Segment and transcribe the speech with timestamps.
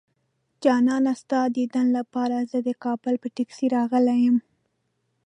[0.63, 4.43] جانانه ستا ديدن لپاره زه د کابله په ټکسي راغلی يمه